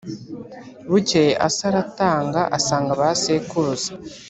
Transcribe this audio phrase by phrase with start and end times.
[0.89, 3.89] Bukeye Asa aratanga asanga ba sekuruza,